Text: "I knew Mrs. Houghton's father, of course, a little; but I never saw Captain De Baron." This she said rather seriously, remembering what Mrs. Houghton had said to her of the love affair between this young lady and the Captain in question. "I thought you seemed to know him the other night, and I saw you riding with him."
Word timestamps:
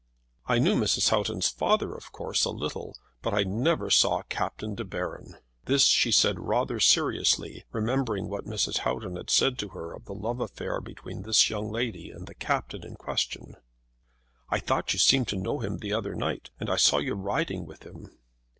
"I 0.47 0.57
knew 0.57 0.73
Mrs. 0.75 1.09
Houghton's 1.09 1.49
father, 1.49 1.93
of 1.93 2.11
course, 2.11 2.43
a 2.45 2.49
little; 2.49 2.95
but 3.21 3.35
I 3.35 3.43
never 3.43 3.91
saw 3.91 4.23
Captain 4.29 4.73
De 4.73 4.83
Baron." 4.83 5.35
This 5.65 5.85
she 5.85 6.11
said 6.11 6.39
rather 6.39 6.79
seriously, 6.79 7.65
remembering 7.71 8.27
what 8.27 8.45
Mrs. 8.45 8.79
Houghton 8.79 9.15
had 9.15 9.29
said 9.29 9.59
to 9.59 9.67
her 9.67 9.93
of 9.93 10.05
the 10.05 10.15
love 10.15 10.39
affair 10.39 10.81
between 10.81 11.21
this 11.21 11.51
young 11.51 11.69
lady 11.71 12.09
and 12.09 12.25
the 12.25 12.33
Captain 12.33 12.83
in 12.83 12.95
question. 12.95 13.57
"I 14.49 14.57
thought 14.57 14.91
you 14.91 14.97
seemed 14.97 15.27
to 15.27 15.35
know 15.35 15.59
him 15.59 15.77
the 15.77 15.93
other 15.93 16.15
night, 16.15 16.49
and 16.59 16.67
I 16.67 16.77
saw 16.77 16.97
you 16.97 17.13
riding 17.13 17.67
with 17.67 17.83
him." 17.83 18.09